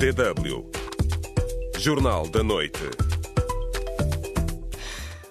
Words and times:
DW. 0.00 0.64
Jornal 1.78 2.26
da 2.26 2.42
Noite. 2.42 2.80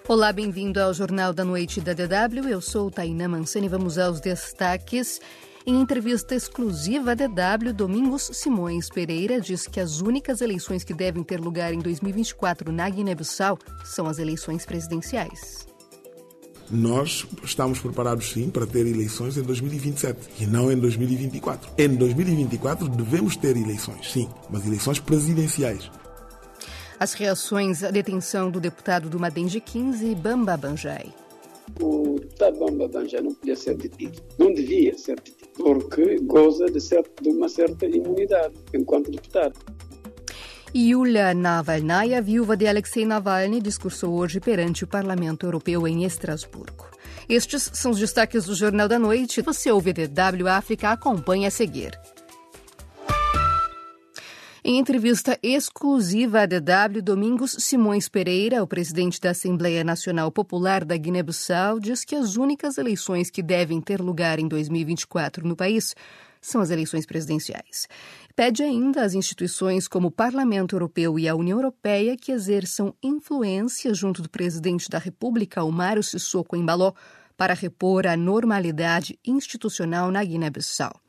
Olá, 0.08 0.32
bem-vindo 0.32 0.80
ao 0.80 0.94
Jornal 0.94 1.34
da 1.34 1.44
Noite 1.44 1.82
da 1.82 1.94
DW. 1.94 2.48
Eu 2.48 2.62
sou 2.62 2.92
Taina 2.92 3.28
Mansani 3.28 3.66
e 3.66 3.70
vamos 3.70 3.98
aos 3.98 4.20
destaques. 4.20 5.20
Em 5.66 5.82
entrevista 5.82 6.36
exclusiva 6.36 7.14
à 7.14 7.16
DW, 7.16 7.74
Domingos 7.74 8.30
Simões 8.32 8.92
Pereira 8.92 9.42
diz 9.42 9.66
que 9.66 9.80
as 9.80 10.02
únicas 10.02 10.40
eleições 10.40 10.84
que 10.84 10.94
devem 10.94 11.24
ter 11.24 11.40
lugar 11.40 11.74
em 11.74 11.80
2024 11.80 12.72
na 12.72 12.88
Guiné-Bissau 12.88 13.58
são 13.84 14.06
as 14.06 14.20
eleições 14.20 14.68
presidenciais. 14.68 15.69
Nós 16.72 17.26
estamos 17.44 17.80
preparados 17.80 18.32
sim 18.32 18.50
para 18.50 18.66
ter 18.68 18.86
eleições 18.86 19.38
em 19.38 19.42
2027 19.42 20.20
e 20.40 20.46
não 20.46 20.72
em 20.72 20.78
2024. 20.78 21.72
Em 21.78 21.96
2024 21.96 22.88
devemos 22.90 23.36
ter 23.36 23.58
eleições, 23.58 24.12
sim, 24.12 24.30
mas 24.50 24.66
eleições 24.66 25.00
presidenciais. 25.00 25.90
As 27.00 27.14
reações 27.14 27.84
à 27.84 27.90
detenção 27.90 28.52
do 28.52 28.60
deputado 28.60 29.10
do 29.10 29.20
Madenge 29.20 29.60
15, 29.60 30.14
Bamba 30.16 30.58
Banjai. 30.58 31.14
O 31.80 32.20
deputado 32.20 32.60
Bamba 32.60 32.88
Banjai 32.88 33.22
não 33.22 33.34
podia 33.34 33.56
ser 33.56 33.76
detido, 33.76 34.22
não 34.38 34.54
devia 34.54 34.98
ser 34.98 35.16
detido, 35.16 35.50
porque 35.58 36.18
goza 36.20 36.66
de, 36.66 36.82
certo, 36.82 37.24
de 37.24 37.30
uma 37.30 37.48
certa 37.48 37.86
imunidade 37.86 38.54
enquanto 38.74 39.10
deputado. 39.10 39.58
Yulia 40.76 41.34
Navalnaya, 41.34 42.22
viúva 42.22 42.56
de 42.56 42.68
Alexei 42.68 43.06
Navalny, 43.06 43.60
discursou 43.60 44.14
hoje 44.14 44.40
perante 44.40 44.84
o 44.84 44.88
Parlamento 44.88 45.46
Europeu 45.46 45.88
em 45.88 46.04
Estrasburgo. 46.04 46.88
Estes 47.28 47.72
são 47.74 47.92
os 47.92 48.00
destaques 48.00 48.46
do 48.46 48.54
Jornal 48.54 48.88
da 48.88 49.00
Noite. 49.00 49.42
Você 49.42 49.72
ouve 49.72 49.94
DW 49.94 50.48
África, 50.48 50.92
acompanhe 50.92 51.48
a 51.48 51.52
seguir. 51.52 52.00
Em 54.64 54.78
entrevista 54.78 55.40
exclusiva 55.42 56.42
à 56.42 56.46
DW, 56.46 57.02
Domingos 57.02 57.56
Simões 57.60 58.08
Pereira, 58.08 58.62
o 58.62 58.68
presidente 58.68 59.20
da 59.20 59.32
Assembleia 59.32 59.84
Nacional 59.84 60.32
Popular 60.32 60.86
da 60.86 60.96
Guiné-Bissau, 60.98 61.80
diz 61.80 62.04
que 62.04 62.16
as 62.16 62.36
únicas 62.36 62.78
eleições 62.78 63.32
que 63.32 63.42
devem 63.42 63.82
ter 63.82 64.02
lugar 64.02 64.38
em 64.38 64.48
2024 64.48 65.48
no 65.48 65.56
país 65.56 65.96
são 66.42 66.62
as 66.62 66.70
eleições 66.70 67.06
presidenciais. 67.06 67.88
Pede 68.36 68.64
ainda 68.64 69.04
às 69.04 69.14
instituições 69.14 69.88
como 69.88 70.08
o 70.08 70.12
Parlamento 70.12 70.76
Europeu 70.76 71.20
e 71.20 71.28
a 71.28 71.36
União 71.36 71.58
Europeia 71.58 72.16
que 72.16 72.32
exerçam 72.32 72.94
influência 73.04 73.94
junto 73.94 74.22
do 74.22 74.30
presidente 74.30 74.90
da 74.90 74.98
República, 74.98 75.64
Omaro 75.64 76.02
Sissoko 76.02 76.56
Embaló, 76.56 76.94
para 77.40 77.54
repor 77.54 78.06
a 78.06 78.18
normalidade 78.18 79.18
institucional 79.26 80.12
na 80.12 80.22
Guiné-Bissau. 80.22 81.00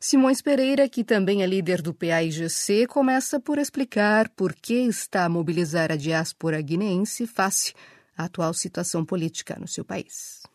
Simões 0.00 0.42
Pereira, 0.42 0.88
que 0.88 1.04
também 1.04 1.44
é 1.44 1.46
líder 1.46 1.80
do 1.80 1.94
PAIGC, 1.94 2.88
começa 2.88 3.38
por 3.38 3.56
explicar 3.56 4.28
por 4.30 4.52
que 4.52 4.74
está 4.74 5.24
a 5.24 5.28
mobilizar 5.28 5.92
a 5.92 5.96
diáspora 5.96 6.60
guineense 6.60 7.24
face 7.24 7.72
à 8.18 8.24
atual 8.24 8.52
situação 8.52 9.04
política 9.04 9.56
no 9.60 9.68
seu 9.68 9.84
país. 9.84 10.45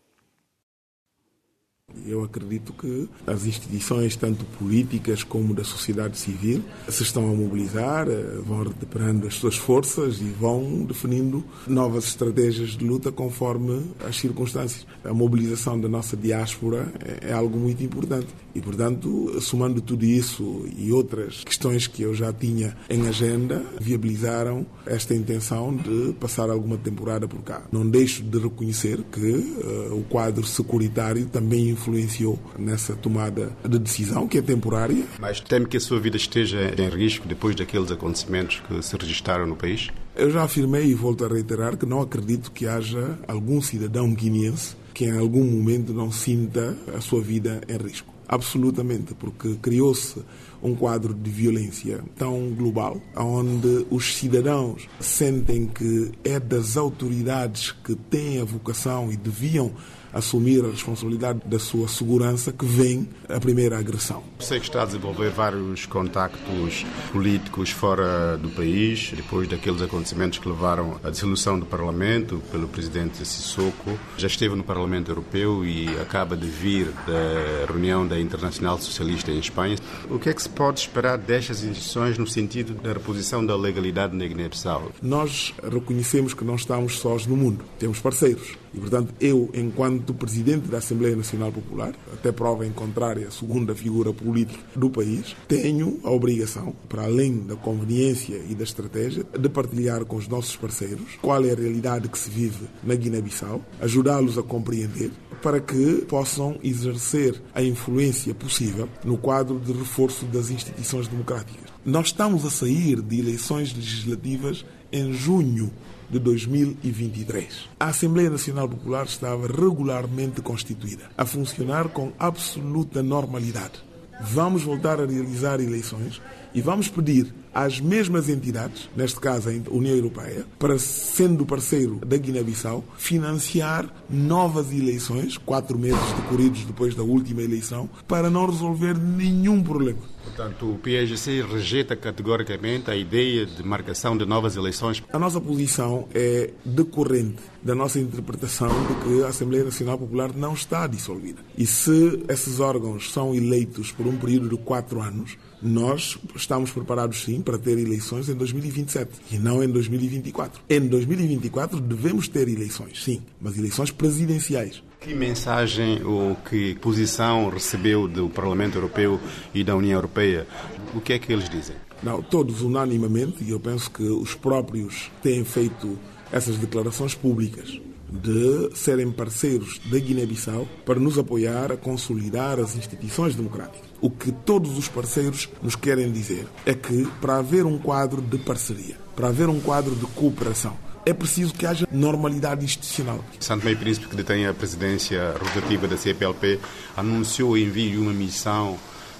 Eu 2.05 2.23
acredito 2.23 2.73
que 2.73 3.07
as 3.25 3.45
instituições, 3.45 4.15
tanto 4.15 4.45
políticas 4.57 5.23
como 5.23 5.53
da 5.53 5.63
sociedade 5.63 6.17
civil, 6.17 6.63
se 6.89 7.03
estão 7.03 7.29
a 7.29 7.35
mobilizar, 7.35 8.07
eh, 8.07 8.39
vão 8.45 8.63
recuperando 8.63 9.27
as 9.27 9.35
suas 9.35 9.55
forças 9.55 10.19
e 10.19 10.25
vão 10.25 10.83
definindo 10.83 11.43
novas 11.67 12.05
estratégias 12.05 12.71
de 12.71 12.85
luta 12.85 13.11
conforme 13.11 13.91
as 14.07 14.17
circunstâncias. 14.17 14.85
A 15.03 15.13
mobilização 15.13 15.79
da 15.79 15.87
nossa 15.87 16.15
diáspora 16.15 16.91
é 17.21 17.33
algo 17.33 17.57
muito 17.57 17.83
importante 17.83 18.27
e, 18.53 18.61
portanto, 18.61 19.39
somando 19.41 19.81
tudo 19.81 20.05
isso 20.05 20.65
e 20.75 20.91
outras 20.91 21.43
questões 21.43 21.87
que 21.87 22.03
eu 22.03 22.13
já 22.13 22.31
tinha 22.33 22.75
em 22.89 23.07
agenda, 23.07 23.63
viabilizaram 23.79 24.65
esta 24.85 25.13
intenção 25.13 25.75
de 25.75 26.13
passar 26.19 26.49
alguma 26.49 26.77
temporada 26.77 27.27
por 27.27 27.41
cá. 27.41 27.63
Não 27.71 27.87
deixo 27.87 28.23
de 28.23 28.37
reconhecer 28.39 29.03
que 29.11 29.31
uh, 29.31 29.97
o 29.97 30.03
quadro 30.09 30.45
securitário 30.45 31.25
também 31.27 31.69
influenciou 31.81 32.39
nessa 32.57 32.95
tomada 32.95 33.51
de 33.67 33.79
decisão, 33.79 34.27
que 34.27 34.37
é 34.37 34.41
temporária. 34.41 35.03
Mas 35.19 35.39
teme 35.39 35.65
que 35.65 35.77
a 35.77 35.79
sua 35.79 35.99
vida 35.99 36.17
esteja 36.17 36.73
em 36.77 36.89
risco 36.89 37.27
depois 37.27 37.55
daqueles 37.55 37.91
acontecimentos 37.91 38.61
que 38.67 38.81
se 38.81 38.95
registraram 38.95 39.47
no 39.47 39.55
país? 39.55 39.89
Eu 40.15 40.29
já 40.29 40.43
afirmei 40.43 40.85
e 40.85 40.93
volto 40.93 41.25
a 41.25 41.27
reiterar 41.27 41.77
que 41.77 41.85
não 41.85 42.01
acredito 42.01 42.51
que 42.51 42.67
haja 42.67 43.17
algum 43.27 43.61
cidadão 43.61 44.13
guineense 44.13 44.75
que 44.93 45.05
em 45.05 45.17
algum 45.17 45.43
momento 45.43 45.93
não 45.93 46.11
sinta 46.11 46.77
a 46.95 46.99
sua 46.99 47.21
vida 47.21 47.61
em 47.67 47.77
risco. 47.77 48.13
Absolutamente, 48.27 49.13
porque 49.13 49.55
criou-se 49.61 50.21
um 50.61 50.75
quadro 50.75 51.13
de 51.13 51.29
violência 51.29 52.01
tão 52.15 52.49
global, 52.51 53.01
onde 53.15 53.85
os 53.89 54.15
cidadãos 54.15 54.87
sentem 54.99 55.67
que 55.67 56.11
é 56.23 56.39
das 56.39 56.77
autoridades 56.77 57.71
que 57.71 57.95
têm 57.95 58.39
a 58.39 58.45
vocação 58.45 59.11
e 59.11 59.17
deviam 59.17 59.71
assumir 60.13 60.63
a 60.65 60.69
responsabilidade 60.69 61.39
da 61.45 61.59
sua 61.59 61.87
segurança 61.87 62.51
que 62.51 62.65
vem 62.65 63.07
a 63.29 63.39
primeira 63.39 63.77
agressão. 63.77 64.23
Sei 64.39 64.59
que 64.59 64.65
está 64.65 64.83
a 64.83 64.85
desenvolver 64.85 65.29
vários 65.29 65.85
contactos 65.85 66.85
políticos 67.11 67.69
fora 67.69 68.37
do 68.37 68.49
país, 68.49 69.11
depois 69.15 69.47
daqueles 69.47 69.81
acontecimentos 69.81 70.39
que 70.39 70.47
levaram 70.47 70.99
à 71.03 71.09
dissolução 71.09 71.59
do 71.59 71.65
Parlamento 71.65 72.41
pelo 72.51 72.67
presidente 72.67 73.25
Sissoko. 73.25 73.97
Já 74.17 74.27
esteve 74.27 74.55
no 74.55 74.63
Parlamento 74.63 75.11
Europeu 75.11 75.65
e 75.65 75.87
acaba 75.99 76.35
de 76.35 76.47
vir 76.47 76.87
da 77.05 77.65
reunião 77.67 78.05
da 78.05 78.19
Internacional 78.19 78.77
Socialista 78.79 79.31
em 79.31 79.39
Espanha. 79.39 79.77
O 80.09 80.19
que 80.19 80.29
é 80.29 80.33
que 80.33 80.41
se 80.41 80.49
pode 80.49 80.79
esperar 80.79 81.17
destas 81.17 81.63
instituições 81.63 82.17
no 82.17 82.27
sentido 82.27 82.73
da 82.73 82.93
reposição 82.93 83.45
da 83.45 83.55
legalidade 83.55 84.15
na 84.15 84.25
Guiné-Bissau? 84.25 84.91
Nós 85.01 85.53
reconhecemos 85.63 86.33
que 86.33 86.43
não 86.43 86.55
estamos 86.55 86.99
sós 86.99 87.25
no 87.25 87.35
mundo, 87.35 87.63
temos 87.79 87.99
parceiros. 87.99 88.57
E, 88.73 88.79
portanto, 88.79 89.13
eu, 89.19 89.49
enquanto 89.53 90.00
presidente 90.13 90.67
da 90.67 90.79
Assembleia 90.79 91.15
Nacional 91.15 91.51
Popular, 91.51 91.93
até 92.13 92.31
prova 92.31 92.65
em 92.65 92.71
contrária, 92.71 93.27
a 93.27 93.31
segunda 93.31 93.75
figura 93.75 94.11
política 94.11 94.59
do 94.75 94.89
país, 94.89 95.35
tenho 95.47 95.99
a 96.03 96.11
obrigação, 96.11 96.75
para 96.89 97.03
além 97.03 97.39
da 97.39 97.55
conveniência 97.55 98.41
e 98.49 98.55
da 98.55 98.63
estratégia, 98.63 99.25
de 99.37 99.49
partilhar 99.49 100.05
com 100.05 100.15
os 100.15 100.27
nossos 100.27 100.55
parceiros 100.55 101.17
qual 101.21 101.43
é 101.45 101.51
a 101.51 101.55
realidade 101.55 102.09
que 102.09 102.17
se 102.17 102.29
vive 102.29 102.67
na 102.83 102.95
Guiné-Bissau, 102.95 103.61
ajudá-los 103.79 104.37
a 104.37 104.43
compreender 104.43 105.11
para 105.41 105.59
que 105.59 106.05
possam 106.07 106.57
exercer 106.63 107.41
a 107.53 107.63
influência 107.63 108.33
possível 108.33 108.87
no 109.03 109.17
quadro 109.17 109.59
de 109.59 109.71
reforço 109.71 110.25
das 110.25 110.49
instituições 110.49 111.07
democráticas. 111.07 111.71
Nós 111.83 112.07
estamos 112.07 112.45
a 112.45 112.49
sair 112.49 113.01
de 113.01 113.19
eleições 113.19 113.73
legislativas 113.73 114.63
em 114.91 115.13
junho 115.13 115.71
de 116.11 116.19
2023. 116.19 117.69
A 117.79 117.87
Assembleia 117.87 118.29
Nacional 118.29 118.67
Popular 118.67 119.05
estava 119.05 119.47
regularmente 119.47 120.41
constituída, 120.41 121.09
a 121.17 121.25
funcionar 121.25 121.87
com 121.89 122.11
absoluta 122.19 123.01
normalidade. 123.01 123.81
Vamos 124.21 124.63
voltar 124.63 124.99
a 124.99 125.05
realizar 125.05 125.59
eleições 125.59 126.21
e 126.53 126.61
vamos 126.61 126.89
pedir 126.89 127.33
às 127.53 127.79
mesmas 127.79 128.29
entidades, 128.29 128.89
neste 128.95 129.19
caso 129.19 129.49
a 129.49 129.73
União 129.73 129.95
Europeia, 129.95 130.45
para, 130.57 130.77
sendo 130.79 131.45
parceiro 131.45 131.99
da 132.05 132.17
Guiné-Bissau, 132.17 132.83
financiar 132.97 133.93
novas 134.09 134.71
eleições, 134.71 135.37
quatro 135.37 135.77
meses 135.77 136.01
decorridos 136.13 136.63
depois 136.63 136.95
da 136.95 137.03
última 137.03 137.41
eleição, 137.41 137.89
para 138.07 138.29
não 138.29 138.45
resolver 138.45 138.97
nenhum 138.97 139.61
problema. 139.61 139.99
Portanto, 140.23 140.71
o 140.71 140.77
PSGC 140.77 141.41
rejeita 141.41 141.95
categoricamente 141.95 142.89
a 142.89 142.95
ideia 142.95 143.45
de 143.45 143.63
marcação 143.63 144.15
de 144.15 144.25
novas 144.25 144.55
eleições. 144.55 145.03
A 145.11 145.19
nossa 145.19 145.41
posição 145.41 146.07
é 146.13 146.51
decorrente 146.63 147.41
da 147.63 147.75
nossa 147.75 147.99
interpretação 147.99 148.69
de 148.69 148.95
que 149.03 149.23
a 149.23 149.27
Assembleia 149.27 149.65
Nacional 149.65 149.97
Popular 149.97 150.31
não 150.33 150.53
está 150.53 150.87
dissolvida. 150.87 151.41
E 151.57 151.65
se 151.65 152.23
esses 152.29 152.59
órgãos 152.59 153.11
são 153.11 153.33
eleitos 153.35 153.91
por 153.91 154.07
um 154.07 154.15
período 154.15 154.49
de 154.49 154.57
quatro 154.57 155.01
anos, 155.01 155.37
nós 155.61 156.17
estamos 156.35 156.71
preparados 156.71 157.23
sim 157.23 157.41
para 157.41 157.57
ter 157.57 157.77
eleições 157.77 158.29
em 158.29 158.33
2027 158.33 159.09
e 159.31 159.37
não 159.37 159.63
em 159.63 159.69
2024. 159.69 160.61
Em 160.69 160.87
2024 160.87 161.79
devemos 161.79 162.27
ter 162.27 162.47
eleições, 162.47 163.03
sim, 163.03 163.21
mas 163.39 163.57
eleições 163.57 163.91
presidenciais. 163.91 164.81
Que 164.99 165.13
mensagem 165.13 166.03
ou 166.03 166.35
que 166.35 166.75
posição 166.75 167.49
recebeu 167.49 168.07
do 168.07 168.29
Parlamento 168.29 168.75
Europeu 168.75 169.19
e 169.53 169.63
da 169.63 169.75
União 169.75 169.97
Europeia? 169.97 170.47
O 170.93 171.01
que 171.01 171.13
é 171.13 171.19
que 171.19 171.33
eles 171.33 171.49
dizem? 171.49 171.75
Não, 172.03 172.21
todos 172.21 172.61
unanimamente, 172.61 173.43
e 173.43 173.51
eu 173.51 173.59
penso 173.59 173.89
que 173.91 174.03
os 174.03 174.33
próprios 174.33 175.11
têm 175.21 175.43
feito 175.43 175.97
essas 176.31 176.57
declarações 176.57 177.13
públicas 177.13 177.79
de 178.11 178.69
serem 178.75 179.11
parceiros 179.11 179.79
da 179.89 179.97
Guiné-Bissau 179.97 180.67
para 180.85 180.99
nos 180.99 181.17
apoiar 181.17 181.71
a 181.71 181.77
consolidar 181.77 182.59
as 182.59 182.75
instituições 182.75 183.35
democráticas. 183.35 183.90
O 184.01 184.09
que 184.09 184.31
todos 184.31 184.79
os 184.79 184.87
parceiros 184.87 185.47
nos 185.61 185.75
querem 185.75 186.11
dizer 186.11 186.47
é 186.65 186.73
que, 186.73 187.07
para 187.21 187.37
haver 187.37 187.67
um 187.67 187.77
quadro 187.77 188.19
de 188.19 188.39
parceria, 188.39 188.97
para 189.15 189.27
haver 189.27 189.47
um 189.47 189.59
quadro 189.59 189.95
de 189.95 190.07
cooperação, 190.07 190.75
é 191.05 191.13
preciso 191.13 191.53
que 191.53 191.67
haja 191.67 191.87
normalidade 191.91 192.65
institucional. 192.65 193.23
Santo 193.39 193.63
Meio 193.63 193.77
Príncipe, 193.77 194.07
que 194.07 194.15
detém 194.15 194.47
a 194.47 194.53
presidência 194.55 195.35
rotativa 195.39 195.87
da 195.87 195.97
CPLP, 195.97 196.59
anunciou 196.97 197.51
o 197.51 197.57
envio 197.57 197.91
de 197.91 197.97
uma 197.97 198.11
missão 198.11 198.75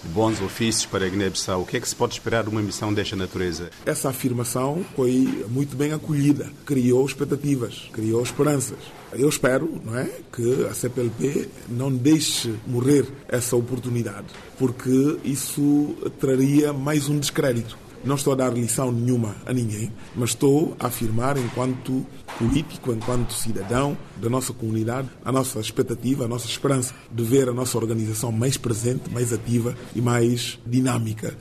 bons 0.06 0.42
ofícios 0.42 0.86
para 0.86 1.06
a 1.06 1.09
Guiné-Bissau. 1.09 1.62
O 1.62 1.65
que 1.65 1.77
é 1.77 1.80
que 1.80 1.88
se 1.88 1.95
pode 1.95 2.13
esperar 2.13 2.44
de 2.44 2.50
uma 2.50 2.62
missão 2.62 2.94
desta 2.94 3.15
natureza? 3.15 3.69
Essa 3.86 4.09
afirmação 4.09 4.86
foi 4.95 5.45
muito 5.50 5.75
bem 5.75 5.94
acolhida, 5.94 6.50
criou 6.65 7.06
expectativas, 7.06 7.89
criou 7.92 8.21
esperanças. 8.21 8.80
Eu 9.13 9.27
espero, 9.27 9.81
não 9.83 9.98
é, 9.98 10.09
que 10.31 10.65
a 10.65 10.74
CPLP 10.74 11.50
não 11.68 11.92
deixe 11.92 12.53
morrer 12.65 13.06
essa 13.27 13.56
oportunidade, 13.56 14.27
porque 14.57 15.18
isso 15.24 15.95
traria 16.19 16.71
mais 16.71 17.09
um 17.09 17.19
descrédito 17.19 17.77
não 18.03 18.15
estou 18.15 18.33
a 18.33 18.36
dar 18.36 18.53
lição 18.53 18.92
nenhuma 18.92 19.36
a 19.45 19.53
ninguém, 19.53 19.92
mas 20.15 20.31
estou 20.31 20.75
a 20.80 20.88
afirmar, 20.88 21.38
enquanto 21.38 22.03
político, 22.38 22.92
enquanto 22.92 23.33
cidadão 23.33 23.98
da 24.18 24.30
nossa 24.30 24.53
comunidade, 24.53 25.09
a 25.24 25.31
nossa 25.31 25.59
expectativa, 25.59 26.25
a 26.25 26.27
nossa 26.27 26.48
esperança 26.48 26.94
de 27.12 27.24
ver 27.24 27.48
a 27.50 27.53
nossa 27.53 27.77
organização 27.77 28.31
mais 28.31 28.57
presente, 28.57 29.07
mais 29.09 29.31
ativa 29.31 29.77
e 29.95 30.01
mais 30.01 30.59
dinâmica. 30.65 31.38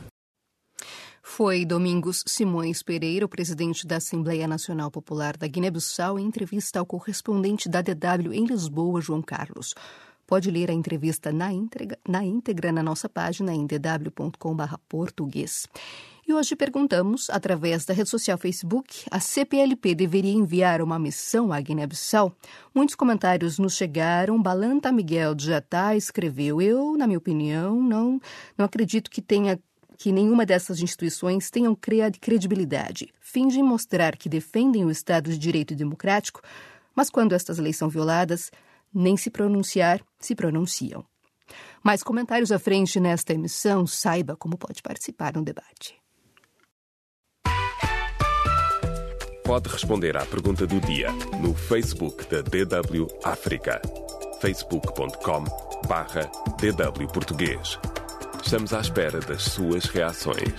Foi 1.22 1.64
Domingos 1.64 2.22
Simões 2.26 2.82
Pereira, 2.82 3.24
o 3.24 3.28
presidente 3.28 3.86
da 3.86 3.96
Assembleia 3.96 4.46
Nacional 4.46 4.90
Popular 4.90 5.38
da 5.38 5.46
Guiné-Bissau, 5.46 6.18
em 6.18 6.26
entrevista 6.26 6.78
ao 6.78 6.84
correspondente 6.84 7.66
da 7.68 7.80
DW 7.80 8.34
em 8.34 8.44
Lisboa, 8.44 9.00
João 9.00 9.22
Carlos. 9.22 9.74
Pode 10.26 10.50
ler 10.50 10.70
a 10.70 10.74
entrevista 10.74 11.32
na 11.32 11.50
íntegra 11.52 11.98
na, 12.06 12.22
íntegra 12.22 12.70
na 12.70 12.82
nossa 12.82 13.08
página 13.08 13.54
em 13.54 13.66
dw.com/português. 13.66 15.66
E 16.30 16.32
hoje 16.32 16.54
perguntamos, 16.54 17.28
através 17.28 17.84
da 17.84 17.92
rede 17.92 18.08
social 18.08 18.38
Facebook, 18.38 19.02
a 19.10 19.18
CPLP 19.18 19.96
deveria 19.96 20.32
enviar 20.32 20.80
uma 20.80 20.96
missão 20.96 21.52
à 21.52 21.60
Guiné-Bissau? 21.60 22.32
Muitos 22.72 22.94
comentários 22.94 23.58
nos 23.58 23.74
chegaram. 23.74 24.40
Balanta 24.40 24.92
Miguel 24.92 25.34
de 25.34 25.46
Jatá 25.46 25.96
escreveu: 25.96 26.62
Eu, 26.62 26.96
na 26.96 27.08
minha 27.08 27.18
opinião, 27.18 27.82
não, 27.82 28.20
não 28.56 28.64
acredito 28.64 29.10
que 29.10 29.20
tenha 29.20 29.58
que 29.98 30.12
nenhuma 30.12 30.46
dessas 30.46 30.78
instituições 30.80 31.50
tenham 31.50 31.76
credibilidade. 32.20 33.12
Fingem 33.20 33.64
mostrar 33.64 34.16
que 34.16 34.28
defendem 34.28 34.84
o 34.84 34.90
Estado 34.92 35.30
de 35.30 35.36
Direito 35.36 35.74
Democrático, 35.74 36.40
mas 36.94 37.10
quando 37.10 37.32
estas 37.32 37.58
leis 37.58 37.76
são 37.76 37.88
violadas, 37.88 38.52
nem 38.94 39.16
se 39.16 39.30
pronunciar, 39.30 40.00
se 40.20 40.36
pronunciam. 40.36 41.04
Mais 41.82 42.04
comentários 42.04 42.52
à 42.52 42.58
frente 42.60 43.00
nesta 43.00 43.34
emissão, 43.34 43.84
saiba 43.84 44.36
como 44.36 44.56
pode 44.56 44.80
participar 44.80 45.34
no 45.34 45.42
debate. 45.42 46.00
Pode 49.50 49.68
responder 49.68 50.16
à 50.16 50.24
pergunta 50.24 50.64
do 50.64 50.80
dia 50.80 51.10
no 51.42 51.52
Facebook 51.52 52.24
da 52.30 52.40
DW 52.40 53.08
África. 53.24 53.82
facebook.com 54.40 55.42
DW 56.60 57.08
Português. 57.12 57.76
Estamos 58.44 58.72
à 58.72 58.78
espera 58.78 59.18
das 59.18 59.42
suas 59.42 59.86
reações. 59.86 60.54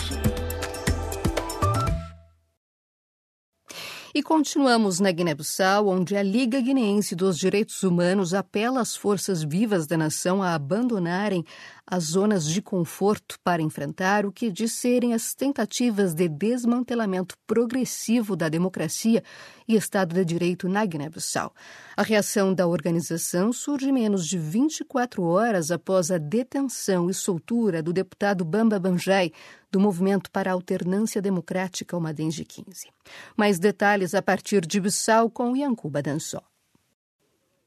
E 4.14 4.22
continuamos 4.22 5.00
na 5.00 5.10
Guiné-Bissau, 5.10 5.88
onde 5.88 6.18
a 6.18 6.22
Liga 6.22 6.60
Guineense 6.60 7.16
dos 7.16 7.38
Direitos 7.38 7.82
Humanos 7.84 8.34
apela 8.34 8.82
às 8.82 8.94
forças 8.94 9.42
vivas 9.42 9.88
da 9.88 9.96
nação 9.96 10.44
a 10.44 10.54
abandonarem 10.54 11.46
as 11.92 12.06
zonas 12.06 12.48
de 12.48 12.62
conforto 12.62 13.38
para 13.44 13.62
enfrentar 13.62 14.26
o 14.26 14.32
que 14.32 14.50
diz 14.50 14.72
serem 14.72 15.14
as 15.14 15.34
tentativas 15.34 16.14
de 16.14 16.30
desmantelamento 16.30 17.36
progressivo 17.46 18.34
da 18.34 18.48
democracia 18.48 19.22
e 19.68 19.76
Estado 19.76 20.16
de 20.16 20.24
Direito 20.24 20.70
na 20.70 20.86
Guiné-Bissau. 20.86 21.54
A 21.98 22.02
reação 22.02 22.54
da 22.54 22.66
organização 22.66 23.52
surge 23.52 23.92
menos 23.92 24.26
de 24.26 24.38
24 24.38 25.22
horas 25.22 25.70
após 25.70 26.12
a 26.12 26.18
detenção 26.18 27.10
e 27.10 27.14
soltura 27.14 27.84
do 27.84 27.92
deputado 27.92 28.46
Bamba 28.46 28.80
Banjai, 28.80 29.34
do 29.70 29.78
Movimento 29.78 30.32
para 30.32 30.50
a 30.50 30.54
Alternância 30.54 31.22
Democrática 31.22 31.94
Almadense 31.94 32.46
15. 32.46 32.88
Mais 33.36 33.60
detalhes 33.60 34.16
a 34.16 34.22
partir 34.22 34.66
de 34.66 34.80
Bissau 34.80 35.30
com 35.30 35.58
Yankuba 35.58 36.02
Dansó. 36.02 36.42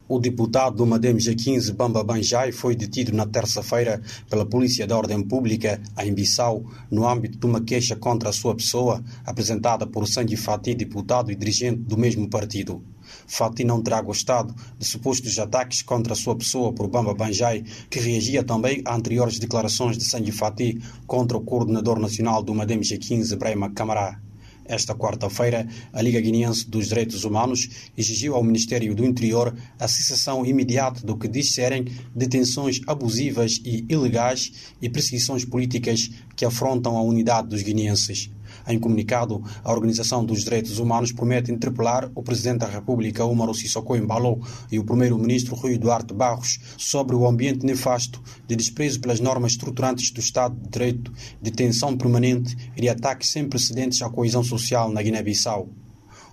O 0.07 0.19
deputado 0.19 0.77
do 0.77 0.87
Madem 0.87 1.17
G15, 1.17 1.73
Bamba 1.73 2.05
Banjai, 2.05 2.53
foi 2.53 2.77
detido 2.77 3.17
na 3.17 3.25
terça-feira 3.25 4.03
pela 4.29 4.45
Polícia 4.45 4.87
da 4.87 4.99
Ordem 4.99 5.23
Pública, 5.23 5.81
em 5.99 6.13
Bissau, 6.13 6.63
no 6.91 7.09
âmbito 7.09 7.39
de 7.39 7.47
uma 7.47 7.63
queixa 7.63 7.97
contra 7.97 8.29
a 8.29 8.33
sua 8.33 8.55
pessoa, 8.55 9.03
apresentada 9.25 9.87
por 9.87 10.07
Sandy 10.07 10.37
Fati, 10.37 10.75
deputado 10.75 11.33
e 11.33 11.35
dirigente 11.35 11.81
do 11.81 11.97
mesmo 11.97 12.29
partido. 12.29 12.85
Fati 13.27 13.65
não 13.65 13.83
terá 13.83 14.03
gostado 14.03 14.55
de 14.79 14.85
supostos 14.85 15.39
ataques 15.39 15.81
contra 15.81 16.13
a 16.13 16.17
sua 16.17 16.37
pessoa 16.37 16.71
por 16.71 16.87
Bamba 16.87 17.15
Banjai, 17.15 17.65
que 17.89 17.99
reagia 17.99 18.45
também 18.45 18.83
a 18.85 18.95
anteriores 18.95 19.39
declarações 19.39 19.97
de 19.97 20.05
Sandy 20.05 20.33
Fati 20.33 20.83
contra 21.07 21.39
o 21.39 21.43
coordenador 21.43 21.99
nacional 21.99 22.43
do 22.43 22.55
Madem 22.55 22.81
G15, 22.81 23.37
Brahma 23.39 23.71
Camará. 23.71 24.24
Esta 24.65 24.95
quarta-feira, 24.95 25.67
a 25.93 26.01
Liga 26.01 26.21
Guineense 26.21 26.69
dos 26.69 26.89
Direitos 26.89 27.25
Humanos 27.25 27.69
exigiu 27.97 28.35
ao 28.35 28.43
Ministério 28.43 28.95
do 28.95 29.05
Interior 29.05 29.55
a 29.79 29.87
cessação 29.87 30.45
imediata 30.47 31.07
do 31.07 31.17
que 31.17 31.29
diz 31.29 31.53
serem 31.53 31.87
detenções 32.15 32.81
abusivas 32.87 33.61
e 33.65 33.85
ilegais 33.89 34.75
e 34.81 34.89
perseguições 34.89 35.45
políticas 35.45 36.11
que 36.35 36.45
afrontam 36.45 36.97
a 36.97 37.03
unidade 37.03 37.49
dos 37.49 37.63
guineenses. 37.63 38.31
Em 38.67 38.79
comunicado, 38.79 39.43
a 39.63 39.73
Organização 39.73 40.25
dos 40.25 40.43
Direitos 40.43 40.79
Humanos 40.79 41.13
promete 41.13 41.53
interpelar 41.53 42.11
o 42.15 42.23
Presidente 42.23 42.61
da 42.61 42.67
República, 42.67 43.25
Umaru 43.25 43.55
Sissoko 43.55 43.95
Embalo, 43.95 44.41
e 44.73 44.79
o 44.79 44.85
Primeiro-Ministro 44.85 45.55
Rui 45.55 45.77
Duarte 45.77 46.15
Barros 46.15 46.59
sobre 46.79 47.15
o 47.15 47.27
ambiente 47.27 47.67
nefasto 47.67 48.23
de 48.49 48.57
desprezo 48.57 49.01
pelas 49.01 49.21
normas 49.21 49.53
estruturantes 49.53 50.11
do 50.11 50.21
Estado 50.21 50.57
de 50.57 50.71
Direito, 50.71 51.13
de 51.43 51.51
tensão 51.51 51.95
permanente 51.97 52.57
e 52.75 52.81
de 52.81 52.89
ataques 52.89 53.31
sem 53.31 53.47
precedentes 53.47 54.01
à 54.01 54.09
coesão 54.09 54.43
social 54.43 54.91
na 54.91 55.03
Guiné-Bissau. 55.03 55.69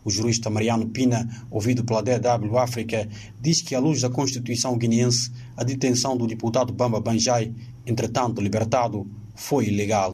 O 0.04 0.10
jurista 0.10 0.50
Mariano 0.50 0.90
Pina, 0.90 1.28
ouvido 1.52 1.84
pela 1.84 2.02
DW 2.02 2.58
África, 2.58 3.08
diz 3.40 3.62
que, 3.62 3.76
à 3.76 3.80
luz 3.80 4.02
da 4.02 4.10
Constituição 4.10 4.78
guineense, 4.78 5.32
a 5.56 5.64
detenção 5.64 6.18
do 6.18 6.26
deputado 6.26 6.74
Bamba 6.74 7.00
Banjai, 7.00 7.54
entretanto 7.86 8.42
libertado, 8.42 9.06
foi 9.36 9.68
ilegal 9.68 10.12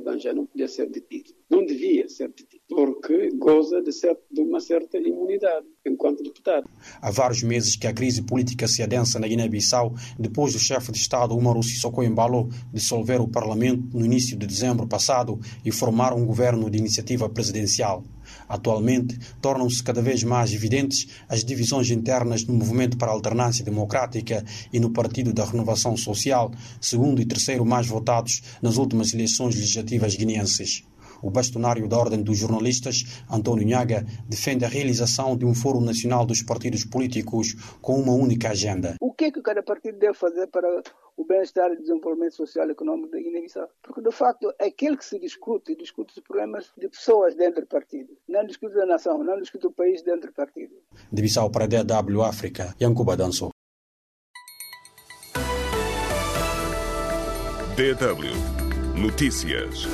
Banja 0.00 0.32
não 0.32 0.46
podia 0.46 0.68
ser 0.68 0.88
detido. 0.88 1.30
Não 1.50 1.64
devia 1.64 2.08
ser 2.08 2.28
detido, 2.28 2.62
porque 2.68 3.30
goza 3.36 3.82
de, 3.82 3.92
certo, 3.92 4.22
de 4.30 4.40
uma 4.40 4.60
certa 4.60 4.98
imunidade 4.98 5.66
enquanto 5.86 6.22
deputado. 6.22 6.68
Há 7.00 7.10
vários 7.10 7.42
meses 7.42 7.76
que 7.76 7.86
a 7.86 7.92
crise 7.92 8.22
política 8.22 8.68
se 8.68 8.82
adensa 8.82 9.18
na 9.18 9.26
Guiné-Bissau, 9.26 9.94
depois 10.18 10.52
do 10.52 10.58
chefe 10.58 10.92
de 10.92 10.98
Estado 10.98 11.36
Umaru 11.36 11.62
Sissoko 11.62 12.02
Embalo 12.02 12.48
dissolver 12.72 13.20
o 13.20 13.28
parlamento 13.28 13.96
no 13.96 14.04
início 14.04 14.36
de 14.36 14.46
dezembro 14.46 14.86
passado 14.86 15.38
e 15.64 15.72
formar 15.72 16.12
um 16.12 16.26
governo 16.26 16.70
de 16.70 16.78
iniciativa 16.78 17.28
presidencial. 17.28 18.04
Atualmente, 18.48 19.18
tornam-se 19.40 19.82
cada 19.82 20.00
vez 20.00 20.22
mais 20.24 20.52
evidentes 20.52 21.08
as 21.28 21.44
divisões 21.44 21.90
internas 21.90 22.44
no 22.44 22.54
Movimento 22.54 22.96
para 22.96 23.10
a 23.10 23.14
Alternância 23.14 23.64
Democrática 23.64 24.44
e 24.72 24.80
no 24.80 24.90
Partido 24.90 25.32
da 25.32 25.44
Renovação 25.44 25.96
Social, 25.96 26.50
segundo 26.80 27.20
e 27.20 27.26
terceiro 27.26 27.64
mais 27.64 27.86
votados 27.86 28.42
nas 28.62 28.76
últimas 28.76 29.12
eleições 29.12 29.54
legislativas 29.54 30.14
guineenses. 30.14 30.84
O 31.22 31.30
bastonário 31.30 31.88
da 31.88 31.98
Ordem 31.98 32.22
dos 32.22 32.38
Jornalistas, 32.38 33.22
António 33.30 33.66
Nhaga, 33.66 34.04
defende 34.28 34.64
a 34.64 34.68
realização 34.68 35.36
de 35.36 35.44
um 35.44 35.54
Fórum 35.54 35.80
Nacional 35.80 36.24
dos 36.24 36.42
Partidos 36.42 36.84
Políticos 36.84 37.54
com 37.80 38.00
uma 38.00 38.12
única 38.12 38.50
agenda. 38.50 38.96
O 39.00 39.12
que 39.12 39.26
é 39.26 39.30
que 39.30 39.42
cada 39.42 39.62
partido 39.62 39.98
deve 39.98 40.14
fazer 40.14 40.46
para 40.48 40.82
o 41.16 41.24
bem-estar 41.24 41.70
e 41.72 41.76
desenvolvimento 41.76 42.36
social 42.36 42.68
e 42.68 42.72
econômico 42.72 43.10
da 43.10 43.18
Guiné-Bissau? 43.18 43.68
Porque, 43.82 44.00
de 44.00 44.12
facto, 44.12 44.52
é 44.58 44.66
aquele 44.66 44.96
que 44.96 45.04
se 45.04 45.18
discute, 45.18 45.74
discute 45.76 46.14
os 46.16 46.22
problemas 46.22 46.70
de 46.78 46.88
pessoas 46.88 47.34
dentro 47.34 47.62
do 47.62 47.66
partido. 47.66 48.16
Não 48.28 48.44
discute 48.46 48.78
a 48.78 48.86
nação, 48.86 49.22
não 49.24 49.40
discute 49.40 49.66
o 49.66 49.72
país 49.72 50.02
dentro 50.02 50.30
do 50.30 50.34
partido. 50.34 50.74
De 51.10 51.22
Bissau 51.22 51.50
para 51.50 51.64
a 51.64 51.68
DW 51.68 52.22
África, 52.22 52.74
Yankuba 52.80 53.16
Dançou. 53.16 53.50
DW 57.76 58.58
Notícias. 59.00 59.86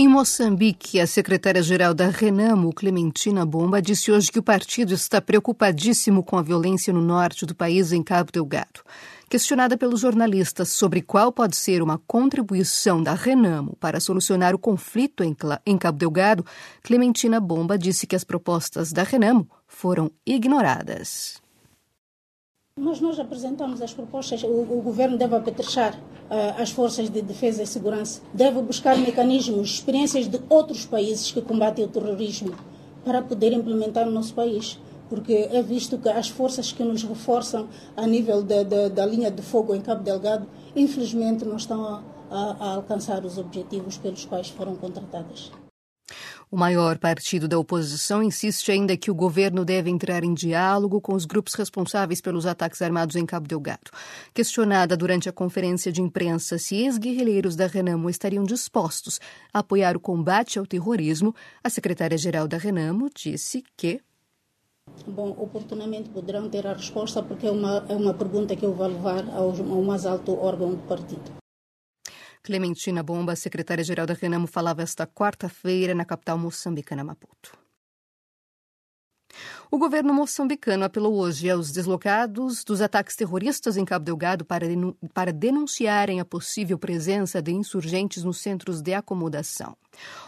Em 0.00 0.08
Moçambique, 0.08 0.98
a 0.98 1.06
secretária-geral 1.06 1.92
da 1.92 2.08
Renamo, 2.08 2.72
Clementina 2.72 3.44
Bomba, 3.44 3.82
disse 3.82 4.10
hoje 4.10 4.32
que 4.32 4.38
o 4.38 4.42
partido 4.42 4.94
está 4.94 5.20
preocupadíssimo 5.20 6.24
com 6.24 6.38
a 6.38 6.42
violência 6.42 6.90
no 6.90 7.02
norte 7.02 7.44
do 7.44 7.54
país, 7.54 7.92
em 7.92 8.02
Cabo 8.02 8.32
Delgado. 8.32 8.80
Questionada 9.28 9.76
pelos 9.76 10.00
jornalistas 10.00 10.70
sobre 10.70 11.02
qual 11.02 11.30
pode 11.30 11.54
ser 11.54 11.82
uma 11.82 12.00
contribuição 12.06 13.02
da 13.02 13.12
Renamo 13.12 13.76
para 13.78 14.00
solucionar 14.00 14.54
o 14.54 14.58
conflito 14.58 15.22
em 15.66 15.76
Cabo 15.76 15.98
Delgado, 15.98 16.46
Clementina 16.82 17.38
Bomba 17.38 17.76
disse 17.76 18.06
que 18.06 18.16
as 18.16 18.24
propostas 18.24 18.92
da 18.92 19.02
Renamo 19.02 19.46
foram 19.68 20.10
ignoradas. 20.24 21.42
Mas 22.78 23.00
nós 23.00 23.20
apresentamos 23.20 23.82
as 23.82 23.92
propostas, 23.92 24.42
o, 24.42 24.46
o 24.46 24.80
governo 24.82 25.18
deve 25.18 25.36
apetrechar 25.36 25.94
uh, 25.94 26.60
as 26.60 26.70
forças 26.70 27.10
de 27.10 27.20
defesa 27.20 27.62
e 27.62 27.66
segurança, 27.66 28.22
deve 28.32 28.62
buscar 28.62 28.96
mecanismos, 28.96 29.74
experiências 29.74 30.26
de 30.26 30.40
outros 30.48 30.86
países 30.86 31.30
que 31.30 31.42
combatem 31.42 31.84
o 31.84 31.88
terrorismo 31.88 32.54
para 33.04 33.20
poder 33.20 33.52
implementar 33.52 34.06
no 34.06 34.12
nosso 34.12 34.34
país. 34.34 34.78
porque 35.10 35.48
é 35.50 35.60
visto 35.60 35.98
que 35.98 36.08
as 36.08 36.28
forças 36.28 36.72
que 36.72 36.84
nos 36.84 37.02
reforçam 37.02 37.68
a 37.96 38.06
nível 38.06 38.42
de, 38.42 38.64
de, 38.64 38.88
da 38.90 39.04
linha 39.04 39.30
de 39.30 39.42
fogo 39.42 39.74
em 39.74 39.80
Cabo 39.80 40.04
Delgado, 40.04 40.46
infelizmente, 40.74 41.44
não 41.44 41.56
estão 41.56 41.84
a, 41.84 42.02
a, 42.30 42.56
a 42.60 42.74
alcançar 42.76 43.24
os 43.24 43.36
objetivos 43.36 43.98
pelos 43.98 44.24
quais 44.24 44.48
foram 44.48 44.76
contratadas. 44.76 45.50
O 46.52 46.56
maior 46.56 46.98
partido 46.98 47.46
da 47.46 47.56
oposição 47.56 48.20
insiste 48.20 48.72
ainda 48.72 48.96
que 48.96 49.08
o 49.08 49.14
governo 49.14 49.64
deve 49.64 49.88
entrar 49.88 50.24
em 50.24 50.34
diálogo 50.34 51.00
com 51.00 51.14
os 51.14 51.24
grupos 51.24 51.54
responsáveis 51.54 52.20
pelos 52.20 52.44
ataques 52.44 52.82
armados 52.82 53.14
em 53.14 53.24
Cabo 53.24 53.46
Delgado. 53.46 53.92
Questionada 54.34 54.96
durante 54.96 55.28
a 55.28 55.32
conferência 55.32 55.92
de 55.92 56.02
imprensa 56.02 56.58
se 56.58 56.74
ex-guerrilheiros 56.74 57.54
da 57.54 57.68
Renamo 57.68 58.10
estariam 58.10 58.42
dispostos 58.42 59.20
a 59.54 59.60
apoiar 59.60 59.96
o 59.96 60.00
combate 60.00 60.58
ao 60.58 60.66
terrorismo, 60.66 61.32
a 61.62 61.70
secretária-geral 61.70 62.48
da 62.48 62.56
Renamo 62.56 63.08
disse 63.14 63.62
que 63.76 64.00
Bom, 65.06 65.30
oportunamente 65.38 66.08
poderão 66.08 66.48
ter 66.48 66.66
a 66.66 66.72
resposta, 66.72 67.22
porque 67.22 67.46
é 67.46 67.50
uma, 67.52 67.86
é 67.88 67.94
uma 67.94 68.12
pergunta 68.12 68.56
que 68.56 68.66
eu 68.66 68.74
vou 68.74 68.88
levar 68.88 69.24
ao, 69.30 69.50
ao 69.50 69.82
mais 69.82 70.04
alto 70.04 70.36
órgão 70.36 70.70
do 70.72 70.82
partido. 70.88 71.39
Clementina 72.42 73.02
Bomba, 73.02 73.36
secretária-geral 73.36 74.06
da 74.06 74.14
Renamo, 74.14 74.46
falava 74.46 74.82
esta 74.82 75.06
quarta-feira 75.06 75.94
na 75.94 76.04
capital 76.04 76.38
moçambicana, 76.38 77.04
Maputo. 77.04 77.60
O 79.70 79.78
governo 79.78 80.12
moçambicano 80.12 80.84
apelou 80.84 81.14
hoje 81.14 81.48
aos 81.48 81.70
deslocados 81.70 82.64
dos 82.64 82.80
ataques 82.80 83.14
terroristas 83.14 83.76
em 83.76 83.84
Cabo 83.84 84.04
Delgado 84.04 84.44
para, 84.44 85.32
denunciarem 85.32 86.18
a 86.18 86.24
possível 86.24 86.76
presença 86.76 87.40
de 87.40 87.52
insurgentes 87.52 88.24
nos 88.24 88.40
centros 88.40 88.82
de 88.82 88.94
acomodação. 88.94 89.76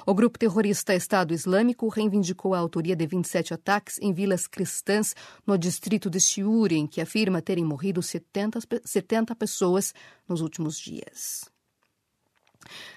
O 0.06 0.14
grupo 0.14 0.38
terrorista 0.38 0.94
Estado 0.94 1.34
Islâmico 1.34 1.88
reivindicou 1.88 2.54
a 2.54 2.58
autoria 2.58 2.94
de 2.94 3.04
27 3.04 3.54
ataques 3.54 3.98
em 4.00 4.12
vilas 4.12 4.46
cristãs 4.46 5.14
no 5.44 5.58
distrito 5.58 6.08
de 6.08 6.20
Chiuri, 6.20 6.76
em 6.76 6.86
que 6.86 7.00
afirma 7.00 7.42
terem 7.42 7.64
morrido 7.64 8.00
70, 8.00 8.60
70 8.84 9.34
pessoas 9.34 9.92
nos 10.28 10.40
últimos 10.40 10.78
dias. 10.78 11.51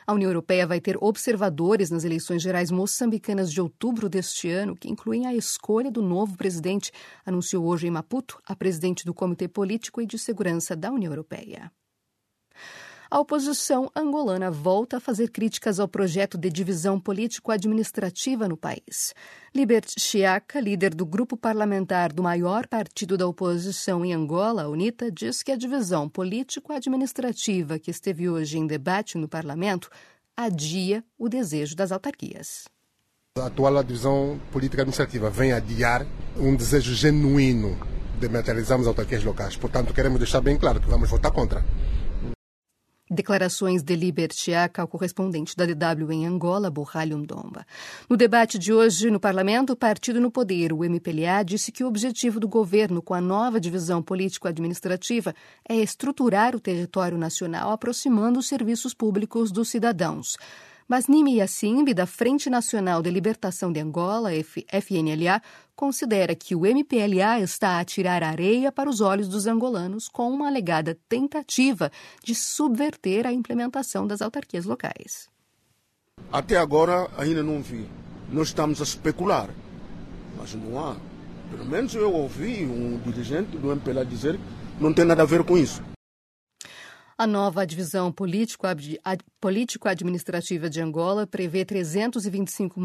A 0.06 0.14
União 0.14 0.30
Europeia 0.30 0.68
vai 0.68 0.80
ter 0.80 0.98
observadores 1.02 1.90
nas 1.90 2.04
eleições 2.04 2.42
gerais 2.42 2.72
moçambicanas 2.72 3.52
de 3.52 3.62
outubro 3.62 4.08
deste 4.08 4.50
ano, 4.50 4.76
que 4.76 4.90
incluem 4.90 5.28
a 5.28 5.34
escolha 5.34 5.92
do 5.92 6.02
novo 6.02 6.38
presidente, 6.38 6.92
anunciou 7.26 7.66
hoje 7.66 7.88
em 7.88 7.92
Maputo 7.92 8.40
a 8.46 8.56
presidente 8.56 9.06
do 9.06 9.14
Comitê 9.14 9.48
Político 9.48 10.02
e 10.02 10.06
de 10.06 10.18
Segurança 10.18 10.76
da 10.76 10.92
União 10.92 11.12
Europeia 11.12 11.72
a 13.10 13.20
oposição 13.20 13.90
angolana 13.96 14.50
volta 14.50 14.98
a 14.98 15.00
fazer 15.00 15.30
críticas 15.30 15.80
ao 15.80 15.88
projeto 15.88 16.38
de 16.38 16.50
divisão 16.50 17.00
político-administrativa 17.00 18.48
no 18.48 18.58
país. 18.58 19.14
Libert 19.54 19.88
Chiaca, 19.98 20.60
líder 20.60 20.94
do 20.94 21.06
grupo 21.06 21.38
parlamentar 21.38 22.12
do 22.12 22.24
maior 22.24 22.68
partido 22.68 23.18
da 23.18 23.28
oposição 23.28 24.04
em 24.04 24.14
Angola, 24.14 24.68
UNITA, 24.68 25.12
diz 25.12 25.44
que 25.44 25.52
a 25.52 25.58
divisão 25.58 26.10
político-administrativa 26.10 27.80
que 27.80 27.92
esteve 27.92 28.30
hoje 28.30 28.58
em 28.58 28.68
debate 28.68 29.18
no 29.18 29.28
parlamento 29.28 29.90
adia 30.36 31.04
o 31.18 31.30
desejo 31.30 31.76
das 31.76 31.92
autarquias. 31.92 32.66
A 33.38 33.48
atual 33.48 33.84
divisão 33.84 34.40
política 34.52 34.82
administrativa 34.82 35.30
vem 35.30 35.52
adiar 35.52 36.06
um 36.38 36.56
desejo 36.56 36.94
genuíno 36.94 37.78
de 38.20 38.30
materializarmos 38.30 38.88
autarquias 38.88 39.24
locais. 39.24 39.58
Portanto, 39.58 39.94
queremos 39.94 40.20
deixar 40.20 40.42
bem 40.42 40.58
claro 40.58 40.80
que 40.80 40.88
vamos 40.88 41.10
votar 41.10 41.32
contra. 41.32 41.64
Declarações 43.10 43.84
de 43.84 43.96
Libertiaca 43.96 44.82
ao 44.82 44.88
correspondente 44.88 45.56
da 45.56 45.66
DW 45.66 46.12
em 46.12 46.26
Angola, 46.26 46.72
Borralho 46.72 47.20
Ndomba. 47.20 47.64
No 48.10 48.18
debate 48.18 48.58
de 48.58 48.74
hoje 48.74 49.12
no 49.12 49.20
parlamento, 49.20 49.74
o 49.74 49.76
partido 49.76 50.20
no 50.20 50.32
poder, 50.32 50.74
o 50.74 50.84
MPLA, 50.84 51.44
disse 51.44 51.72
que 51.72 51.84
o 51.84 51.88
objetivo 51.88 52.40
do 52.40 52.48
governo 52.48 53.04
com 53.04 53.14
a 53.14 53.22
nova 53.22 53.60
divisão 53.60 54.02
político-administrativa 54.02 55.36
é 55.70 55.76
estruturar 55.76 56.56
o 56.56 56.60
território 56.60 57.16
nacional 57.16 57.70
aproximando 57.70 58.40
os 58.40 58.48
serviços 58.48 58.92
públicos 58.92 59.52
dos 59.52 59.70
cidadãos. 59.70 60.36
Mas 60.88 61.08
Nimi 61.08 61.38
Yassimbi, 61.38 61.96
da 61.96 62.06
Frente 62.06 62.48
Nacional 62.48 63.02
de 63.02 63.10
Libertação 63.10 63.72
de 63.72 63.80
Angola, 63.80 64.30
FNLA, 64.34 65.42
considera 65.76 66.34
que 66.34 66.56
o 66.56 66.66
MPLA 66.66 67.40
está 67.40 67.80
a 67.80 67.86
tirar 67.86 68.24
areia 68.24 68.72
para 68.72 68.90
os 68.90 69.02
olhos 69.02 69.28
dos 69.28 69.46
angolanos 69.46 70.08
com 70.08 70.32
uma 70.32 70.48
alegada 70.48 70.98
tentativa 71.08 71.92
de 72.24 72.34
subverter 72.34 73.28
a 73.28 73.34
implementação 73.34 74.08
das 74.08 74.22
autarquias 74.22 74.66
locais. 74.66 75.30
Até 76.32 76.58
agora 76.58 77.10
ainda 77.18 77.44
não 77.44 77.62
vi. 77.62 77.88
Nós 78.32 78.48
estamos 78.48 78.80
a 78.80 78.84
especular, 78.84 79.50
mas 80.38 80.56
não 80.56 80.80
há. 80.80 80.96
Pelo 81.52 81.66
menos 81.66 81.94
eu 81.94 82.12
ouvi 82.12 82.66
um 82.66 82.98
dirigente 83.00 83.58
do 83.58 83.72
MPLA 83.72 84.06
dizer 84.06 84.38
que 84.38 84.84
não 84.84 84.94
tem 84.94 85.06
nada 85.06 85.22
a 85.22 85.26
ver 85.26 85.44
com 85.44 85.58
isso. 85.58 85.84
A 87.18 87.26
nova 87.26 87.66
divisão 87.66 88.12
político-administrativa 88.12 90.70
de 90.70 90.82
Angola 90.82 91.26
prevê 91.26 91.64
325 91.64 92.78